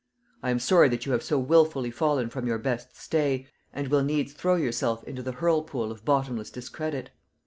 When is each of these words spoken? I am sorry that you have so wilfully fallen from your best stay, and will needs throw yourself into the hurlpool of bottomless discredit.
I 0.41 0.49
am 0.49 0.57
sorry 0.57 0.89
that 0.89 1.05
you 1.05 1.11
have 1.11 1.21
so 1.21 1.37
wilfully 1.37 1.91
fallen 1.91 2.31
from 2.31 2.47
your 2.47 2.57
best 2.57 2.97
stay, 2.99 3.45
and 3.71 3.89
will 3.89 4.01
needs 4.01 4.33
throw 4.33 4.55
yourself 4.55 5.03
into 5.03 5.21
the 5.21 5.33
hurlpool 5.33 5.91
of 5.91 6.03
bottomless 6.05 6.49
discredit. 6.49 7.11